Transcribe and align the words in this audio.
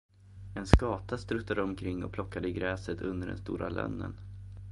En 0.55 0.67
skata 0.67 1.17
struttade 1.17 1.63
omkring 1.63 2.03
och 2.03 2.11
plockade 2.11 2.47
i 2.49 2.53
gräset 2.53 3.01
under 3.01 3.27
den 3.27 3.37
stora 3.37 3.69
lönnen. 3.69 4.15